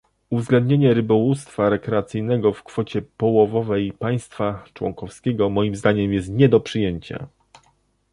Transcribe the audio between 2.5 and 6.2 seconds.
w kwocie połowowej państwa członkowskiego moim zdaniem